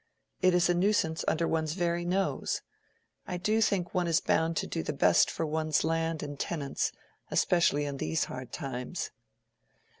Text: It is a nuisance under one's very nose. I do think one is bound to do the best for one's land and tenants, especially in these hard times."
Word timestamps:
It 0.41 0.55
is 0.55 0.67
a 0.67 0.73
nuisance 0.73 1.23
under 1.27 1.47
one's 1.47 1.73
very 1.73 2.05
nose. 2.05 2.63
I 3.27 3.37
do 3.37 3.61
think 3.61 3.93
one 3.93 4.07
is 4.07 4.19
bound 4.19 4.57
to 4.57 4.65
do 4.65 4.81
the 4.81 4.93
best 4.93 5.29
for 5.29 5.45
one's 5.45 5.83
land 5.83 6.23
and 6.23 6.39
tenants, 6.39 6.91
especially 7.29 7.85
in 7.85 7.97
these 7.97 8.23
hard 8.23 8.51
times." 8.51 9.11